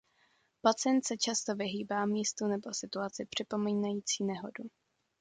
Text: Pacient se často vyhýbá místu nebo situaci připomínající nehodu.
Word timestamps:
Pacient 0.63 1.03
se 1.05 1.17
často 1.17 1.55
vyhýbá 1.55 2.05
místu 2.05 2.47
nebo 2.47 2.73
situaci 2.73 3.25
připomínající 3.25 4.23
nehodu. 4.23 4.63